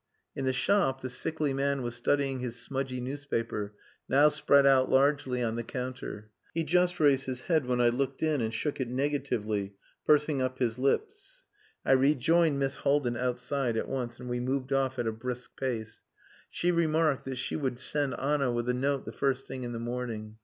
In 0.35 0.45
the 0.45 0.51
shop 0.51 1.01
the 1.01 1.11
sickly 1.11 1.53
man 1.53 1.83
was 1.83 1.93
studying 1.93 2.39
his 2.39 2.59
smudgy 2.59 2.99
newspaper, 2.99 3.75
now 4.09 4.29
spread 4.29 4.65
out 4.65 4.89
largely 4.89 5.43
on 5.43 5.57
the 5.57 5.63
counter. 5.63 6.31
He 6.55 6.63
just 6.63 6.99
raised 6.99 7.27
his 7.27 7.43
head 7.43 7.67
when 7.67 7.79
I 7.79 7.89
looked 7.89 8.23
in 8.23 8.41
and 8.41 8.51
shook 8.51 8.81
it 8.81 8.87
negatively, 8.87 9.75
pursing 10.03 10.41
up 10.41 10.57
his 10.57 10.79
lips. 10.79 11.43
I 11.85 11.91
rejoined 11.91 12.57
Miss 12.57 12.77
Haldin 12.77 13.15
outside 13.15 13.77
at 13.77 13.87
once, 13.87 14.19
and 14.19 14.27
we 14.27 14.39
moved 14.39 14.73
off 14.73 14.97
at 14.97 15.05
a 15.05 15.11
brisk 15.11 15.55
pace. 15.55 16.01
She 16.49 16.71
remarked 16.71 17.25
that 17.25 17.35
she 17.37 17.55
would 17.55 17.77
send 17.77 18.15
Anna 18.19 18.51
with 18.51 18.67
a 18.69 18.73
note 18.73 19.05
the 19.05 19.11
first 19.13 19.45
thing 19.45 19.63
in 19.63 19.71
the 19.71 19.77
morning. 19.77 20.37